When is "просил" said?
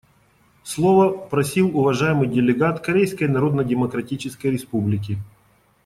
1.15-1.77